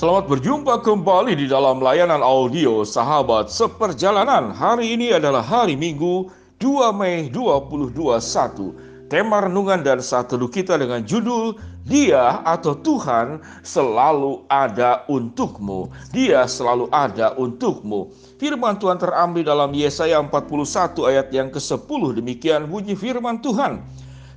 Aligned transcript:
Selamat 0.00 0.32
berjumpa 0.32 0.80
kembali 0.80 1.36
di 1.36 1.44
dalam 1.44 1.84
layanan 1.84 2.24
audio 2.24 2.88
Sahabat 2.88 3.52
Seperjalanan. 3.52 4.48
Hari 4.48 4.96
ini 4.96 5.12
adalah 5.12 5.44
hari 5.44 5.76
Minggu 5.76 6.32
2 6.56 6.88
Mei 6.96 7.28
2021. 7.28 9.12
Tema 9.12 9.44
renungan 9.44 9.84
dan 9.84 10.00
saat 10.00 10.32
teduh 10.32 10.48
kita 10.48 10.80
dengan 10.80 11.04
judul 11.04 11.52
Dia 11.84 12.40
atau 12.48 12.80
Tuhan 12.80 13.44
selalu 13.60 14.48
ada 14.48 15.04
untukmu. 15.04 15.92
Dia 16.16 16.48
selalu 16.48 16.88
ada 16.88 17.36
untukmu. 17.36 18.08
Firman 18.40 18.80
Tuhan 18.80 18.96
terambil 18.96 19.44
dalam 19.44 19.68
Yesaya 19.76 20.16
41 20.16 20.96
ayat 21.12 21.28
yang 21.28 21.52
ke-10. 21.52 22.00
Demikian 22.16 22.72
bunyi 22.72 22.96
firman 22.96 23.36
Tuhan. 23.44 23.84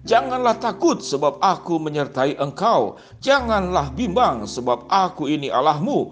Janganlah 0.03 0.59
takut 0.59 0.99
sebab 0.99 1.39
aku 1.39 1.79
menyertai 1.79 2.35
engkau. 2.35 2.99
Janganlah 3.23 3.95
bimbang 3.95 4.43
sebab 4.43 4.83
aku 4.91 5.31
ini 5.31 5.47
Allahmu. 5.47 6.11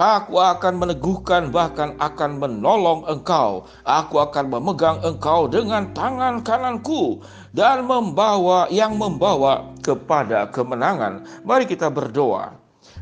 Aku 0.00 0.40
akan 0.40 0.80
meneguhkan 0.80 1.48
bahkan 1.48 1.96
akan 1.96 2.36
menolong 2.36 3.04
engkau. 3.08 3.64
Aku 3.84 4.20
akan 4.20 4.48
memegang 4.48 5.00
engkau 5.04 5.48
dengan 5.48 5.88
tangan 5.96 6.44
kananku 6.44 7.24
dan 7.56 7.84
membawa 7.84 8.68
yang 8.68 8.96
membawa 8.96 9.72
kepada 9.80 10.48
kemenangan. 10.52 11.24
Mari 11.44 11.64
kita 11.64 11.88
berdoa. 11.88 12.60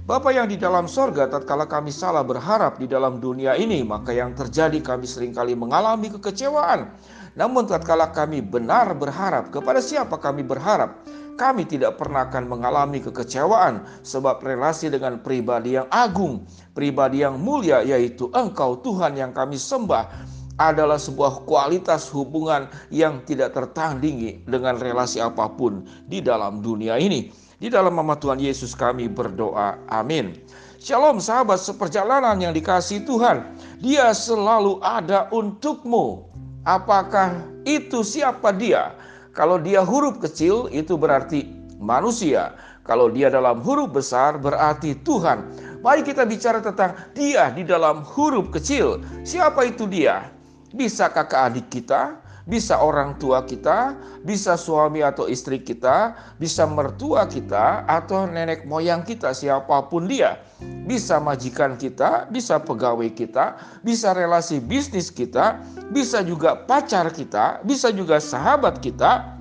Bapa 0.08 0.32
yang 0.32 0.48
di 0.48 0.56
dalam 0.56 0.88
sorga, 0.88 1.28
tatkala 1.28 1.68
kami 1.68 1.92
salah 1.92 2.24
berharap 2.24 2.80
di 2.80 2.88
dalam 2.88 3.20
dunia 3.20 3.54
ini, 3.60 3.84
maka 3.84 4.10
yang 4.14 4.32
terjadi 4.32 4.80
kami 4.80 5.04
sering 5.04 5.36
kali 5.36 5.52
mengalami 5.52 6.08
kekecewaan. 6.14 6.94
Namun 7.38 7.70
tatkala 7.70 8.10
kami 8.10 8.42
benar 8.42 8.98
berharap, 8.98 9.54
kepada 9.54 9.78
siapa 9.78 10.18
kami 10.18 10.42
berharap? 10.42 11.06
Kami 11.38 11.62
tidak 11.70 11.94
pernah 11.94 12.26
akan 12.26 12.50
mengalami 12.50 12.98
kekecewaan 12.98 13.86
sebab 14.02 14.42
relasi 14.42 14.90
dengan 14.90 15.22
pribadi 15.22 15.78
yang 15.78 15.86
agung, 15.94 16.42
pribadi 16.74 17.22
yang 17.22 17.38
mulia 17.38 17.78
yaitu 17.86 18.26
Engkau 18.34 18.82
Tuhan 18.82 19.14
yang 19.14 19.30
kami 19.30 19.54
sembah 19.54 20.10
adalah 20.58 20.98
sebuah 20.98 21.46
kualitas 21.46 22.10
hubungan 22.10 22.66
yang 22.90 23.22
tidak 23.22 23.54
tertandingi 23.54 24.42
dengan 24.50 24.74
relasi 24.74 25.22
apa 25.22 25.46
pun 25.46 25.86
di 26.10 26.18
dalam 26.18 26.58
dunia 26.58 26.98
ini. 26.98 27.30
Di 27.58 27.70
dalam 27.70 27.94
nama 27.94 28.18
Tuhan 28.18 28.42
Yesus 28.42 28.74
kami 28.74 29.06
berdoa. 29.06 29.78
Amin. 29.86 30.34
Shalom 30.78 31.18
sahabat 31.18 31.58
seperjalanan 31.58 32.38
yang 32.38 32.54
dikasih 32.54 33.02
Tuhan. 33.02 33.42
Dia 33.82 34.14
selalu 34.14 34.78
ada 34.82 35.26
untukmu. 35.34 36.27
Apakah 36.66 37.38
itu 37.62 38.02
siapa 38.02 38.50
dia? 38.54 38.94
Kalau 39.36 39.60
dia 39.62 39.84
huruf 39.84 40.18
kecil 40.18 40.66
itu 40.74 40.98
berarti 40.98 41.46
manusia. 41.78 42.58
Kalau 42.82 43.12
dia 43.12 43.28
dalam 43.28 43.60
huruf 43.62 43.92
besar 43.94 44.40
berarti 44.40 44.96
Tuhan. 45.04 45.44
Mari 45.84 46.02
kita 46.02 46.26
bicara 46.26 46.58
tentang 46.58 46.96
dia 47.14 47.52
di 47.54 47.62
dalam 47.62 48.02
huruf 48.02 48.50
kecil. 48.50 48.98
Siapa 49.22 49.62
itu 49.68 49.86
dia? 49.86 50.26
Bisa 50.74 51.06
kakak 51.06 51.54
adik 51.54 51.66
kita, 51.70 52.18
bisa 52.48 52.80
orang 52.80 53.20
tua 53.20 53.44
kita, 53.44 53.92
bisa 54.24 54.56
suami 54.56 55.04
atau 55.04 55.28
istri 55.28 55.60
kita, 55.60 56.16
bisa 56.40 56.64
mertua 56.64 57.28
kita, 57.28 57.84
atau 57.84 58.24
nenek 58.24 58.64
moyang 58.64 59.04
kita, 59.04 59.36
siapa 59.36 59.84
pun 59.92 60.08
dia. 60.08 60.40
Bisa 60.88 61.20
majikan 61.20 61.76
kita, 61.76 62.24
bisa 62.32 62.56
pegawai 62.56 63.12
kita, 63.12 63.60
bisa 63.84 64.16
relasi 64.16 64.64
bisnis 64.64 65.12
kita, 65.12 65.60
bisa 65.92 66.24
juga 66.24 66.56
pacar 66.64 67.12
kita, 67.12 67.60
bisa 67.68 67.92
juga 67.92 68.16
sahabat 68.16 68.80
kita, 68.80 69.36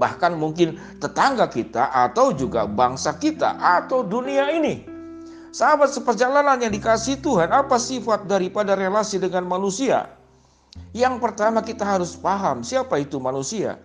bahkan 0.00 0.32
mungkin 0.32 0.80
tetangga 0.96 1.44
kita, 1.44 1.92
atau 1.92 2.32
juga 2.32 2.64
bangsa 2.64 3.20
kita, 3.20 3.60
atau 3.60 4.00
dunia 4.00 4.48
ini. 4.48 4.88
Sahabat 5.52 5.92
seperjalanan 5.92 6.56
yang 6.56 6.72
dikasih 6.72 7.20
Tuhan, 7.20 7.52
apa 7.52 7.76
sifat 7.76 8.24
daripada 8.24 8.72
relasi 8.72 9.20
dengan 9.20 9.44
manusia? 9.44 10.19
Yang 10.90 11.22
pertama 11.22 11.62
kita 11.62 11.86
harus 11.86 12.18
paham 12.18 12.66
siapa 12.66 12.98
itu 12.98 13.18
manusia. 13.22 13.78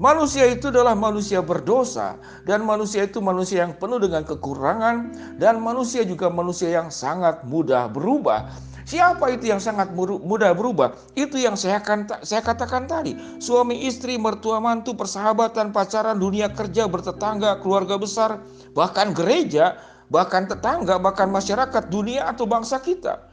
Manusia 0.00 0.48
itu 0.48 0.72
adalah 0.72 0.96
manusia 0.96 1.44
berdosa 1.44 2.16
dan 2.48 2.64
manusia 2.64 3.04
itu 3.04 3.20
manusia 3.20 3.68
yang 3.68 3.76
penuh 3.76 4.00
dengan 4.00 4.24
kekurangan 4.24 5.12
dan 5.36 5.60
manusia 5.60 6.08
juga 6.08 6.32
manusia 6.32 6.72
yang 6.72 6.88
sangat 6.88 7.44
mudah 7.44 7.84
berubah. 7.92 8.48
Siapa 8.88 9.28
itu 9.30 9.52
yang 9.52 9.60
sangat 9.62 9.94
mudah 9.94 10.50
berubah? 10.50 10.96
Itu 11.14 11.38
yang 11.38 11.54
saya 11.54 11.78
akan 11.78 12.10
saya 12.26 12.42
katakan 12.42 12.90
tadi. 12.90 13.14
Suami 13.38 13.86
istri, 13.86 14.18
mertua 14.18 14.58
mantu, 14.58 14.98
persahabatan, 14.98 15.70
pacaran, 15.70 16.18
dunia 16.18 16.50
kerja, 16.50 16.90
bertetangga, 16.90 17.62
keluarga 17.62 18.00
besar, 18.00 18.42
bahkan 18.74 19.14
gereja, 19.14 19.78
bahkan 20.10 20.50
tetangga, 20.50 20.98
bahkan 20.98 21.30
masyarakat 21.30 21.86
dunia 21.86 22.26
atau 22.26 22.50
bangsa 22.50 22.82
kita. 22.82 23.29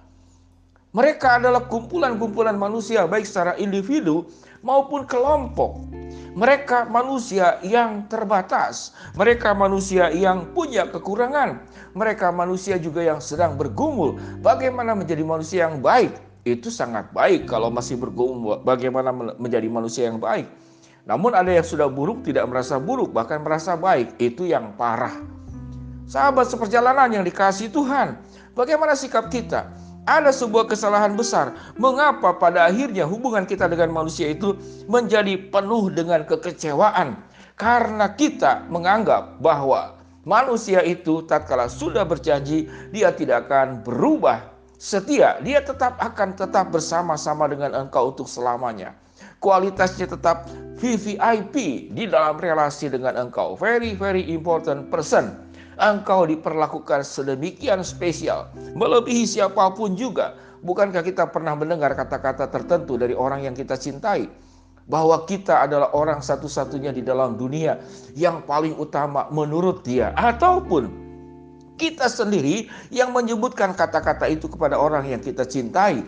Mereka 0.95 1.43
adalah 1.43 1.67
kumpulan-kumpulan 1.67 2.55
manusia 2.55 3.03
baik 3.03 3.27
secara 3.27 3.59
individu 3.59 4.23
maupun 4.63 5.03
kelompok. 5.03 5.83
Mereka 6.37 6.87
manusia 6.87 7.57
yang 7.65 8.05
terbatas, 8.07 8.93
mereka 9.17 9.51
manusia 9.57 10.13
yang 10.13 10.53
punya 10.53 10.85
kekurangan, 10.87 11.65
mereka 11.97 12.29
manusia 12.29 12.77
juga 12.77 13.01
yang 13.03 13.17
sedang 13.17 13.57
bergumul. 13.57 14.15
Bagaimana 14.39 14.93
menjadi 14.93 15.25
manusia 15.25 15.65
yang 15.67 15.81
baik? 15.81 16.13
Itu 16.47 16.71
sangat 16.71 17.11
baik 17.11 17.49
kalau 17.49 17.67
masih 17.67 17.99
bergumul. 17.99 18.63
Bagaimana 18.63 19.11
menjadi 19.35 19.67
manusia 19.67 20.07
yang 20.07 20.21
baik? 20.21 20.47
Namun 21.03 21.35
ada 21.35 21.51
yang 21.51 21.65
sudah 21.65 21.91
buruk 21.91 22.23
tidak 22.23 22.47
merasa 22.47 22.79
buruk, 22.79 23.11
bahkan 23.11 23.43
merasa 23.43 23.75
baik. 23.75 24.15
Itu 24.21 24.47
yang 24.47 24.77
parah. 24.79 25.15
Sahabat 26.07 26.47
seperjalanan 26.47 27.11
yang 27.11 27.23
dikasih 27.27 27.67
Tuhan, 27.67 28.15
bagaimana 28.55 28.95
sikap 28.95 29.27
kita? 29.27 29.67
Ada 30.07 30.31
sebuah 30.31 30.71
kesalahan 30.71 31.13
besar. 31.19 31.53
Mengapa 31.75 32.33
pada 32.39 32.65
akhirnya 32.71 33.03
hubungan 33.03 33.43
kita 33.43 33.67
dengan 33.67 33.91
manusia 33.91 34.31
itu 34.31 34.55
menjadi 34.87 35.35
penuh 35.51 35.91
dengan 35.91 36.23
kekecewaan? 36.23 37.19
Karena 37.59 38.15
kita 38.15 38.65
menganggap 38.71 39.43
bahwa 39.43 39.99
manusia 40.23 40.79
itu 40.87 41.27
tatkala 41.27 41.67
sudah 41.67 42.07
berjanji 42.07 42.71
dia 42.95 43.11
tidak 43.11 43.51
akan 43.51 43.83
berubah 43.83 44.47
setia. 44.79 45.37
Dia 45.43 45.59
tetap 45.59 45.99
akan 45.99 46.39
tetap 46.39 46.71
bersama-sama 46.71 47.51
dengan 47.51 47.75
engkau 47.75 48.15
untuk 48.15 48.31
selamanya. 48.31 48.95
Kualitasnya 49.41 50.05
tetap 50.05 50.45
VVIP 50.77 51.89
di 51.93 52.05
dalam 52.05 52.37
relasi 52.37 52.89
dengan 52.89 53.17
engkau. 53.17 53.57
Very 53.57 53.97
very 53.97 54.21
important 54.29 54.93
person 54.93 55.46
engkau 55.77 56.25
diperlakukan 56.25 57.05
sedemikian 57.05 57.85
spesial, 57.85 58.49
melebihi 58.73 59.23
siapa 59.23 59.73
pun 59.77 59.93
juga. 59.93 60.35
Bukankah 60.65 61.05
kita 61.05 61.29
pernah 61.29 61.53
mendengar 61.53 61.93
kata-kata 61.93 62.49
tertentu 62.49 62.97
dari 62.97 63.13
orang 63.13 63.45
yang 63.45 63.53
kita 63.53 63.77
cintai? 63.77 64.25
Bahwa 64.87 65.27
kita 65.27 65.67
adalah 65.67 65.93
orang 65.93 66.23
satu-satunya 66.23 66.95
di 66.95 67.03
dalam 67.05 67.37
dunia 67.37 67.77
yang 68.17 68.41
paling 68.47 68.73
utama 68.79 69.29
menurut 69.29 69.85
dia. 69.85 70.15
Ataupun 70.17 70.89
kita 71.77 72.09
sendiri 72.09 72.71
yang 72.89 73.13
menyebutkan 73.13 73.77
kata-kata 73.77 74.25
itu 74.31 74.49
kepada 74.49 74.79
orang 74.79 75.05
yang 75.05 75.21
kita 75.21 75.45
cintai. 75.45 76.01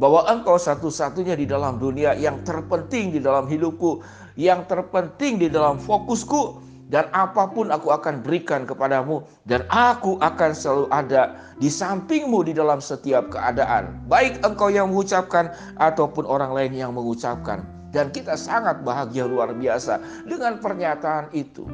Bahwa 0.00 0.24
engkau 0.24 0.56
satu-satunya 0.56 1.36
di 1.36 1.44
dalam 1.44 1.76
dunia 1.76 2.16
yang 2.16 2.40
terpenting 2.46 3.12
di 3.12 3.20
dalam 3.20 3.44
hidupku. 3.44 4.00
Yang 4.38 4.70
terpenting 4.72 5.36
di 5.36 5.52
dalam 5.52 5.76
fokusku 5.76 6.71
dan 6.92 7.08
apa 7.16 7.48
pun 7.48 7.72
aku 7.72 7.88
akan 7.88 8.20
berikan 8.20 8.68
kepadamu 8.68 9.24
dan 9.48 9.64
aku 9.72 10.20
akan 10.20 10.52
selalu 10.52 10.86
ada 10.92 11.40
di 11.56 11.72
sampingmu 11.72 12.44
di 12.44 12.52
dalam 12.52 12.84
setiap 12.84 13.32
keadaan. 13.32 13.96
Baik 14.12 14.44
engkau 14.44 14.68
yang 14.68 14.92
mengucapkan 14.92 15.48
ataupun 15.80 16.28
orang 16.28 16.52
lain 16.52 16.76
yang 16.76 16.92
mengucapkan. 16.92 17.64
Dan 17.92 18.12
kita 18.12 18.36
sangat 18.36 18.84
bahagia 18.84 19.24
luar 19.24 19.56
biasa 19.56 20.00
dengan 20.28 20.60
pernyataan 20.60 21.32
itu. 21.32 21.64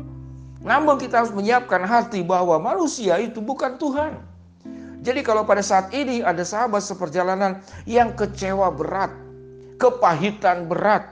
Namun 0.62 0.98
kita 0.98 1.22
harus 1.22 1.34
menyiapkan 1.34 1.82
hati 1.82 2.22
bahwa 2.22 2.58
manusia 2.62 3.18
itu 3.18 3.42
bukan 3.42 3.74
Tuhan. 3.78 4.18
Jadi 5.02 5.22
kalau 5.22 5.46
pada 5.46 5.62
saat 5.62 5.90
ini 5.94 6.22
ada 6.22 6.42
sahabat 6.42 6.82
seperjalanan 6.82 7.62
yang 7.86 8.14
kecewa 8.18 8.70
berat 8.74 9.14
kepahitan 9.78 10.66
berat 10.66 11.06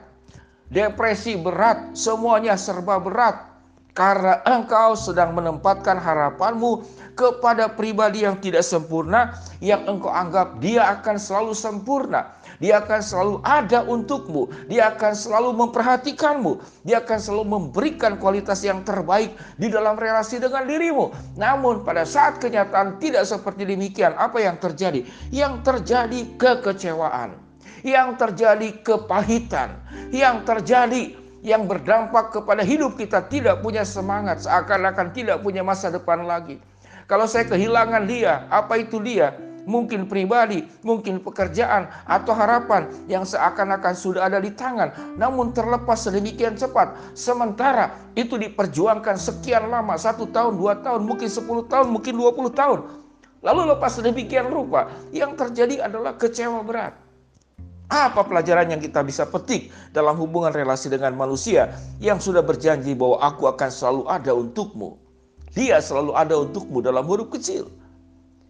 depresi 0.67 1.39
berat 1.39 1.95
semuanya 1.95 2.59
serba 2.59 2.99
berat 2.99 3.56
karena 3.97 4.45
engkau 4.45 4.93
sedang 4.93 5.33
menempatkan 5.33 5.97
harapanmu 5.97 6.85
kepada 7.17 7.65
pribadi 7.65 8.29
yang 8.29 8.37
tidak 8.37 8.61
sempurna 8.61 9.33
yang 9.57 9.89
engkau 9.89 10.13
anggap 10.13 10.61
dia 10.61 10.85
akan 10.93 11.17
selalu 11.17 11.57
sempurna. 11.57 12.37
Dia 12.61 12.81
akan 12.85 13.01
selalu 13.01 13.35
ada 13.41 13.81
untukmu. 13.89 14.53
Dia 14.69 14.93
akan 14.93 15.13
selalu 15.17 15.49
memperhatikanmu. 15.65 16.61
Dia 16.85 17.01
akan 17.01 17.17
selalu 17.17 17.45
memberikan 17.57 18.21
kualitas 18.21 18.61
yang 18.61 18.85
terbaik 18.85 19.33
di 19.57 19.69
dalam 19.69 19.97
relasi 19.97 20.37
dengan 20.37 20.69
dirimu. 20.69 21.09
Namun 21.33 21.81
pada 21.81 22.05
saat 22.05 22.37
kenyataan 22.37 23.01
tidak 23.01 23.25
seperti 23.25 23.65
demikian, 23.65 24.13
apa 24.13 24.41
yang 24.41 24.61
terjadi? 24.61 25.05
Yang 25.33 25.65
terjadi 25.65 26.19
kekecewaan. 26.37 27.37
Yang 27.81 28.09
terjadi 28.25 28.69
kepahitan. 28.81 29.77
Yang 30.09 30.37
terjadi 30.45 31.26
yang 31.45 31.69
berdampak 31.69 32.33
kepada 32.33 32.65
hidup 32.65 32.97
kita 32.97 33.25
tidak 33.29 33.61
punya 33.61 33.85
semangat, 33.85 34.41
seakan-akan 34.45 35.13
tidak 35.13 35.41
punya 35.41 35.61
masa 35.61 35.93
depan 35.93 36.25
lagi. 36.25 36.57
Kalau 37.07 37.23
saya 37.23 37.47
kehilangan 37.47 38.03
dia, 38.03 38.49
apa 38.51 38.77
itu 38.81 38.99
dia? 38.99 39.37
Mungkin 39.67 40.07
pribadi, 40.07 40.63
mungkin 40.79 41.19
pekerjaan, 41.19 41.91
atau 42.07 42.31
harapan 42.31 42.87
yang 43.11 43.27
seakan-akan 43.27 43.95
sudah 43.99 44.23
ada 44.31 44.39
di 44.39 44.55
tangan, 44.55 45.19
namun 45.19 45.51
terlepas 45.51 46.07
sedemikian 46.07 46.55
cepat. 46.55 46.95
Sementara 47.11 47.95
itu 48.15 48.39
diperjuangkan 48.39 49.19
sekian 49.19 49.67
lama, 49.67 49.99
satu 49.99 50.23
tahun, 50.31 50.55
dua 50.55 50.79
tahun, 50.79 51.03
mungkin 51.03 51.27
sepuluh 51.27 51.67
tahun, 51.67 51.91
mungkin 51.91 52.15
dua 52.15 52.31
puluh 52.31 52.51
tahun. 52.51 53.07
Lalu 53.43 53.75
lepas 53.75 53.91
sedemikian 53.91 54.47
rupa, 54.47 54.87
yang 55.11 55.35
terjadi 55.35 55.83
adalah 55.83 56.15
kecewa 56.15 56.63
berat. 56.63 57.06
Apa 57.87 58.27
pelajaran 58.27 58.67
yang 58.67 58.83
kita 58.83 58.99
bisa 58.99 59.23
petik 59.23 59.71
dalam 59.95 60.19
hubungan 60.19 60.51
relasi 60.51 60.91
dengan 60.91 61.15
manusia 61.15 61.71
yang 62.03 62.19
sudah 62.19 62.43
berjanji 62.43 62.91
bahwa 62.91 63.15
aku 63.23 63.47
akan 63.47 63.69
selalu 63.71 64.03
ada 64.11 64.31
untukmu? 64.35 64.99
Dia 65.55 65.79
selalu 65.79 66.11
ada 66.11 66.35
untukmu 66.35 66.83
dalam 66.83 67.07
huruf 67.07 67.31
kecil. 67.31 67.71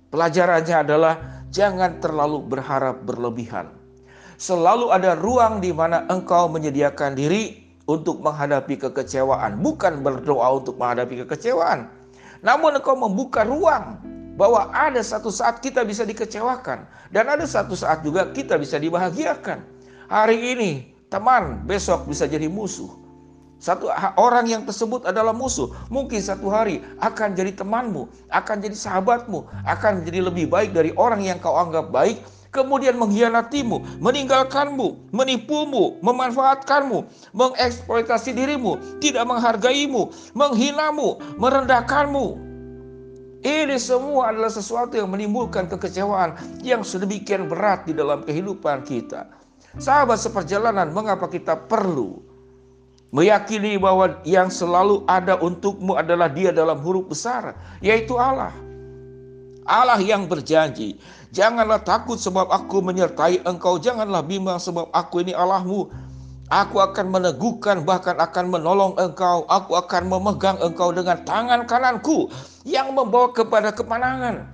Pelajarannya 0.10 0.76
adalah 0.82 1.14
jangan 1.54 2.02
terlalu 2.02 2.50
berharap 2.50 3.06
berlebihan. 3.06 3.70
Selalu 4.42 4.90
ada 4.90 5.14
ruang 5.14 5.62
di 5.62 5.70
mana 5.70 6.10
engkau 6.10 6.50
menyediakan 6.50 7.14
diri 7.14 7.62
untuk 7.86 8.26
menghadapi 8.26 8.90
kekecewaan, 8.90 9.62
bukan 9.62 10.02
berdoa 10.02 10.58
untuk 10.58 10.82
menghadapi 10.82 11.26
kekecewaan. 11.26 11.94
Namun 12.42 12.82
engkau 12.82 12.98
membuka 12.98 13.46
ruang 13.46 14.02
bahwa 14.38 14.70
ada 14.70 15.02
satu 15.02 15.34
saat 15.34 15.60
kita 15.60 15.82
bisa 15.82 16.06
dikecewakan 16.06 16.86
dan 17.10 17.26
ada 17.26 17.44
satu 17.44 17.74
saat 17.74 18.06
juga 18.06 18.30
kita 18.32 18.56
bisa 18.62 18.78
dibahagiakan. 18.78 19.66
Hari 20.08 20.38
ini 20.56 20.72
teman, 21.10 21.66
besok 21.66 22.06
bisa 22.08 22.30
jadi 22.30 22.48
musuh. 22.48 22.88
Satu 23.58 23.90
orang 24.22 24.46
yang 24.46 24.70
tersebut 24.70 25.10
adalah 25.10 25.34
musuh, 25.34 25.74
mungkin 25.90 26.22
satu 26.22 26.46
hari 26.54 26.86
akan 27.02 27.34
jadi 27.34 27.58
temanmu, 27.58 28.06
akan 28.30 28.62
jadi 28.62 28.78
sahabatmu, 28.78 29.50
akan 29.66 29.92
menjadi 30.00 30.30
lebih 30.30 30.46
baik 30.46 30.78
dari 30.78 30.94
orang 30.94 31.26
yang 31.26 31.42
kau 31.42 31.58
anggap 31.58 31.90
baik, 31.90 32.22
kemudian 32.54 32.94
mengkhianatimu, 33.02 33.98
meninggalkanmu, 33.98 35.10
menipumu, 35.10 35.98
memanfaatkanmu, 36.06 37.10
mengeksploitasi 37.34 38.38
dirimu, 38.38 38.78
tidak 39.02 39.26
menghargaimu, 39.26 40.14
menghinamu, 40.38 41.18
merendahkanmu. 41.42 42.47
Ini 43.48 43.80
semua 43.80 44.36
adalah 44.36 44.52
sesuatu 44.52 45.00
yang 45.00 45.08
menimbulkan 45.08 45.72
kekecewaan 45.72 46.36
yang 46.68 46.84
sedemikian 46.84 47.48
berat 47.48 47.88
di 47.88 47.96
dalam 47.96 48.28
kehidupan 48.28 48.84
kita. 48.84 49.24
Sahabat 49.80 50.20
seperjalanan, 50.20 50.92
mengapa 50.92 51.32
kita 51.32 51.56
perlu 51.56 52.28
Meyakini 53.08 53.80
bahwa 53.80 54.20
yang 54.28 54.52
selalu 54.52 55.08
ada 55.08 55.40
untukmu 55.40 55.96
adalah 55.96 56.28
dia 56.28 56.52
dalam 56.52 56.76
huruf 56.84 57.08
besar, 57.08 57.56
yaitu 57.80 58.20
Allah. 58.20 58.52
Allah 59.64 60.00
yang 60.00 60.28
berjanji, 60.28 61.00
janganlah 61.32 61.80
takut 61.88 62.20
sebab 62.20 62.52
aku 62.52 62.84
menyertai 62.84 63.48
engkau, 63.48 63.80
janganlah 63.80 64.20
bimbang 64.20 64.60
sebab 64.60 64.92
aku 64.92 65.24
ini 65.24 65.32
Allahmu. 65.32 65.88
Aku 66.48 66.80
akan 66.80 67.12
meneguhkan 67.12 67.84
bahkan 67.84 68.16
akan 68.16 68.48
menolong 68.48 68.96
engkau, 68.96 69.44
aku 69.52 69.76
akan 69.76 70.08
memegang 70.08 70.56
engkau 70.64 70.96
dengan 70.96 71.20
tangan 71.28 71.68
kananku 71.68 72.32
yang 72.64 72.96
membawa 72.96 73.36
kepada 73.36 73.76
kemenangan. 73.76 74.48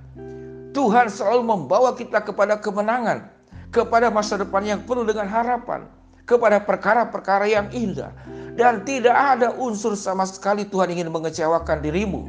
Tuhan 0.73 1.05
selalu 1.05 1.45
membawa 1.45 1.93
kita 1.93 2.25
kepada 2.25 2.57
kemenangan, 2.57 3.29
kepada 3.69 4.09
masa 4.09 4.41
depan 4.41 4.65
yang 4.65 4.81
penuh 4.81 5.05
dengan 5.05 5.29
harapan, 5.29 5.85
kepada 6.25 6.57
perkara-perkara 6.65 7.45
yang 7.45 7.69
indah. 7.69 8.09
Dan 8.57 8.81
tidak 8.81 9.13
ada 9.13 9.53
unsur 9.53 9.93
sama 9.93 10.25
sekali 10.25 10.65
Tuhan 10.65 10.97
ingin 10.97 11.13
mengecewakan 11.13 11.77
dirimu. 11.77 12.25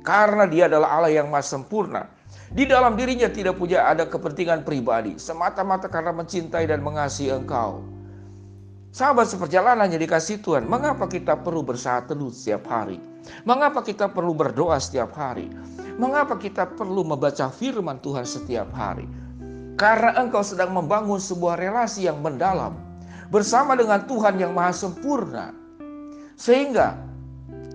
Karena 0.00 0.48
dia 0.48 0.72
adalah 0.72 0.96
Allah 0.96 1.12
yang 1.12 1.28
maha 1.28 1.44
sempurna. 1.44 2.08
Di 2.48 2.64
dalam 2.64 2.96
dirinya 2.96 3.28
tidak 3.28 3.60
punya 3.60 3.84
ada 3.92 4.08
kepentingan 4.08 4.64
pribadi. 4.64 5.20
Semata-mata 5.20 5.92
karena 5.92 6.16
mencintai 6.16 6.64
dan 6.64 6.80
mengasihi 6.80 7.36
engkau. 7.36 7.84
Sahabat 8.90 9.30
seperjalanannya 9.30 10.02
dikasih 10.02 10.42
Tuhan. 10.42 10.66
Mengapa 10.66 11.06
kita 11.06 11.38
perlu 11.38 11.62
bersaat 11.62 12.10
teduh 12.10 12.34
setiap 12.34 12.66
hari? 12.66 12.98
Mengapa 13.46 13.86
kita 13.86 14.10
perlu 14.10 14.34
berdoa 14.34 14.82
setiap 14.82 15.14
hari? 15.14 15.46
Mengapa 15.94 16.34
kita 16.34 16.66
perlu 16.74 17.06
membaca 17.06 17.46
firman 17.54 18.02
Tuhan 18.02 18.26
setiap 18.26 18.66
hari? 18.74 19.06
Karena 19.78 20.18
engkau 20.18 20.42
sedang 20.42 20.74
membangun 20.74 21.22
sebuah 21.22 21.54
relasi 21.62 22.10
yang 22.10 22.18
mendalam 22.18 22.74
bersama 23.30 23.78
dengan 23.78 24.02
Tuhan 24.10 24.42
yang 24.42 24.50
maha 24.58 24.74
sempurna. 24.74 25.54
Sehingga 26.34 26.98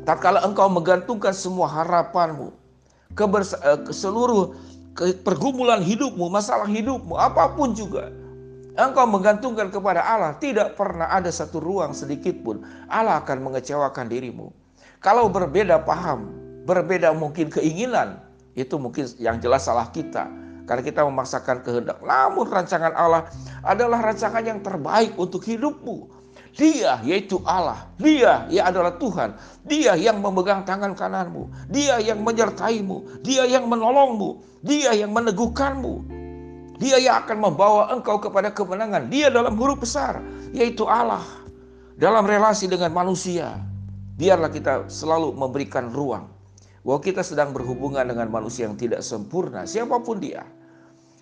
tatkala 0.04 0.44
engkau 0.44 0.68
menggantungkan 0.68 1.32
semua 1.32 1.72
harapanmu, 1.72 2.52
eh, 3.16 3.80
ke 3.88 3.94
seluruh 3.96 4.52
pergumulan 5.24 5.80
hidupmu, 5.80 6.28
masalah 6.28 6.68
hidupmu, 6.68 7.16
apa 7.16 7.56
pun 7.56 7.72
juga, 7.72 8.12
engkau 8.76 9.08
menggantungkan 9.08 9.72
kepada 9.72 10.04
Allah, 10.04 10.36
tidak 10.40 10.76
pernah 10.76 11.08
ada 11.08 11.32
satu 11.32 11.64
ruang 11.64 11.96
sedikit 11.96 12.36
pun 12.44 12.62
Allah 12.92 13.24
akan 13.24 13.44
mengecewakan 13.44 14.12
dirimu. 14.12 14.52
Kalau 15.00 15.32
berbeda 15.32 15.84
paham, 15.84 16.32
berbeda 16.68 17.16
mungkin 17.16 17.48
keinginan, 17.48 18.20
itu 18.56 18.76
mungkin 18.80 19.08
yang 19.20 19.40
jelas 19.44 19.68
salah 19.68 19.92
kita 19.92 20.28
karena 20.66 20.82
kita 20.82 21.06
memaksakan 21.06 21.62
kehendak. 21.62 22.02
Namun 22.02 22.50
rancangan 22.50 22.94
Allah 22.96 23.30
adalah 23.62 24.02
rancangan 24.02 24.42
yang 24.42 24.60
terbaik 24.64 25.14
untuk 25.16 25.46
hidupmu. 25.46 26.26
Dia 26.56 27.04
yaitu 27.04 27.44
Allah. 27.44 27.92
Dia 28.00 28.48
yang 28.48 28.72
adalah 28.72 28.96
Tuhan. 28.96 29.36
Dia 29.68 30.00
yang 30.00 30.24
memegang 30.24 30.64
tangan 30.64 30.96
kananmu. 30.96 31.68
Dia 31.68 32.00
yang 32.00 32.24
menyertaimu. 32.24 33.20
Dia 33.22 33.44
yang 33.44 33.68
menolongmu. 33.68 34.64
Dia 34.64 34.96
yang 34.96 35.12
meneguhkanmu. 35.12 36.15
Dia 36.76 37.00
yang 37.00 37.24
akan 37.24 37.38
membawa 37.40 37.92
engkau 37.96 38.20
kepada 38.20 38.52
kemenangan. 38.52 39.08
Dia 39.08 39.32
dalam 39.32 39.56
huruf 39.56 39.84
besar 39.84 40.20
yaitu 40.52 40.84
Allah. 40.88 41.24
Dalam 41.96 42.28
relasi 42.28 42.68
dengan 42.68 42.92
manusia. 42.92 43.56
Biarlah 44.16 44.52
kita 44.52 44.88
selalu 44.88 45.36
memberikan 45.36 45.92
ruang 45.92 46.32
bahwa 46.86 47.00
kita 47.02 47.26
sedang 47.26 47.52
berhubungan 47.52 48.06
dengan 48.08 48.32
manusia 48.32 48.70
yang 48.70 48.80
tidak 48.80 49.04
sempurna, 49.04 49.68
siapa 49.68 50.00
pun 50.00 50.24
dia. 50.24 50.48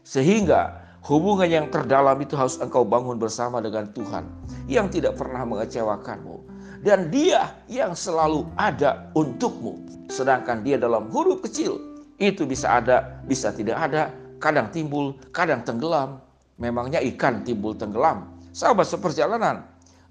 Sehingga 0.03 0.83
hubungan 1.07 1.47
yang 1.47 1.65
terdalam 1.73 2.19
itu 2.19 2.37
harus 2.37 2.59
engkau 2.59 2.83
bangun 2.83 3.15
bersama 3.17 3.63
dengan 3.63 3.89
Tuhan 3.95 4.27
yang 4.67 4.91
tidak 4.91 5.17
pernah 5.17 5.41
mengecewakanmu. 5.47 6.51
Dan 6.83 7.07
dia 7.07 7.55
yang 7.71 7.95
selalu 7.95 8.43
ada 8.59 9.07
untukmu. 9.15 9.79
Sedangkan 10.11 10.67
dia 10.67 10.75
dalam 10.75 11.07
huruf 11.09 11.39
kecil 11.47 11.79
itu 12.19 12.43
bisa 12.43 12.83
ada, 12.83 13.23
bisa 13.23 13.55
tidak 13.55 13.79
ada, 13.79 14.11
kadang 14.43 14.67
timbul, 14.75 15.15
kadang 15.31 15.63
tenggelam. 15.63 16.19
Memangnya 16.59 16.99
ikan 17.15 17.47
timbul 17.47 17.73
tenggelam. 17.79 18.27
Sahabat 18.51 18.85
seperjalanan, 18.85 19.63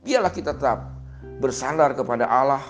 biarlah 0.03 0.33
kita 0.33 0.57
tetap 0.57 0.91
bersandar 1.39 1.95
kepada 1.95 2.27
Allah, 2.27 2.65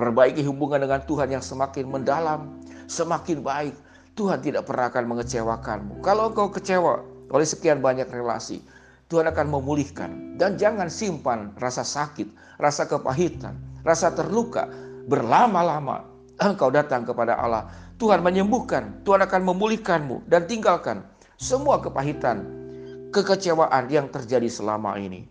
perbaiki 0.00 0.40
hubungan 0.46 0.86
dengan 0.86 1.04
Tuhan 1.04 1.28
yang 1.34 1.44
semakin 1.44 1.84
mendalam, 1.84 2.64
semakin 2.88 3.44
baik, 3.44 3.74
Tuhan 4.16 4.40
tidak 4.40 4.64
pernah 4.64 4.88
akan 4.88 5.04
mengecewakanmu. 5.10 6.00
Kalau 6.00 6.32
engkau 6.32 6.48
kecewa 6.48 7.04
oleh 7.28 7.44
sekian 7.44 7.84
banyak 7.84 8.08
relasi, 8.08 8.64
Tuhan 9.12 9.28
akan 9.28 9.46
memulihkan. 9.52 10.40
Dan 10.40 10.56
jangan 10.56 10.88
simpan 10.88 11.52
rasa 11.60 11.84
sakit, 11.84 12.56
rasa 12.56 12.88
kepahitan, 12.88 13.58
rasa 13.84 14.14
terluka 14.16 14.70
berlama-lama. 15.10 16.08
Engkau 16.40 16.72
datang 16.72 17.06
kepada 17.06 17.38
Allah, 17.38 17.68
Tuhan 18.04 18.20
menyembuhkan, 18.20 19.00
Tuhan 19.00 19.24
akan 19.24 19.40
memulihkanmu 19.48 20.28
dan 20.28 20.44
tinggalkan 20.44 21.08
semua 21.40 21.80
kepahitan, 21.80 22.44
kekecewaan 23.08 23.88
yang 23.88 24.12
terjadi 24.12 24.44
selama 24.44 25.00
ini. 25.00 25.24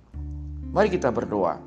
Mari 0.74 0.89
kita 0.89 1.13
berdoa. 1.13 1.62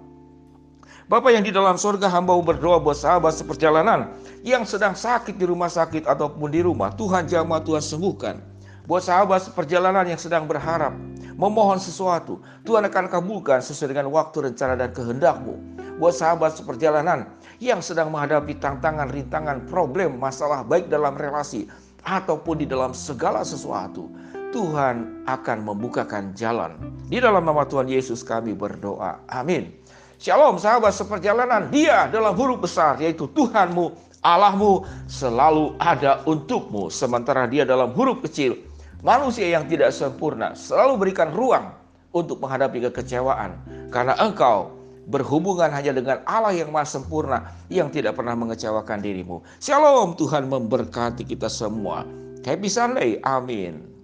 Bapak 1.07 1.31
yang 1.31 1.47
di 1.47 1.55
dalam 1.55 1.79
surga 1.79 2.11
hamba 2.11 2.35
berdoa 2.43 2.83
buat 2.83 2.99
sahabat 2.99 3.39
seperjalanan 3.39 4.19
yang 4.43 4.67
sedang 4.67 4.99
sakit 4.99 5.39
di 5.39 5.47
rumah 5.47 5.71
sakit 5.71 6.11
ataupun 6.11 6.51
di 6.51 6.67
rumah. 6.67 6.91
Tuhan 6.99 7.31
jamah, 7.31 7.63
Tuhan 7.63 7.87
sembuhkan. 7.87 8.43
Buat 8.91 9.07
sahabat 9.07 9.47
seperjalanan 9.47 10.11
yang 10.11 10.19
sedang 10.19 10.51
berharap, 10.51 10.91
memohon 11.39 11.79
sesuatu, 11.79 12.43
Tuhan 12.67 12.83
akan 12.83 13.07
kabulkan 13.07 13.63
sesuai 13.63 13.95
dengan 13.95 14.11
waktu, 14.11 14.51
rencana, 14.51 14.75
dan 14.75 14.91
kehendakmu. 14.91 15.55
Buat 16.03 16.19
sahabat 16.19 16.59
seperjalanan 16.59 17.31
yang 17.63 17.81
sedang 17.81 18.13
menghadapi 18.13 18.57
tantangan, 18.61 19.09
rintangan, 19.09 19.65
problem, 19.69 20.21
masalah 20.21 20.61
baik 20.65 20.93
dalam 20.93 21.17
relasi 21.17 21.65
ataupun 22.05 22.63
di 22.63 22.67
dalam 22.69 22.93
segala 22.93 23.43
sesuatu. 23.43 24.09
Tuhan 24.55 25.27
akan 25.29 25.59
membukakan 25.69 26.33
jalan. 26.33 26.79
Di 27.13 27.21
dalam 27.21 27.45
nama 27.45 27.69
Tuhan 27.69 27.91
Yesus 27.91 28.25
kami 28.25 28.57
berdoa. 28.57 29.21
Amin. 29.29 29.75
Shalom 30.17 30.57
sahabat 30.57 30.97
seperjalanan 30.97 31.69
dia 31.69 32.09
dalam 32.09 32.33
huruf 32.33 32.65
besar 32.65 32.97
yaitu 32.97 33.29
Tuhanmu 33.37 33.93
Allahmu 34.25 34.89
selalu 35.07 35.77
ada 35.77 36.25
untukmu 36.25 36.89
sementara 36.89 37.45
dia 37.45 37.69
dalam 37.69 37.93
huruf 37.93 38.25
kecil 38.25 38.57
manusia 39.05 39.45
yang 39.45 39.69
tidak 39.69 39.93
sempurna 39.93 40.57
selalu 40.57 41.05
berikan 41.05 41.37
ruang 41.37 41.69
untuk 42.17 42.41
menghadapi 42.41 42.89
kekecewaan 42.89 43.61
karena 43.93 44.17
engkau 44.17 44.73
berhubungan 45.07 45.71
hanya 45.71 45.95
dengan 45.95 46.19
Allah 46.27 46.53
yang 46.53 46.75
maha 46.75 46.85
sempurna 46.85 47.55
yang 47.71 47.89
tidak 47.89 48.19
pernah 48.19 48.35
mengecewakan 48.35 49.01
dirimu. 49.01 49.41
Shalom, 49.63 50.19
Tuhan 50.19 50.51
memberkati 50.51 51.23
kita 51.23 51.47
semua. 51.47 52.03
Happy 52.43 52.67
Sunday, 52.71 53.19
amin. 53.23 53.96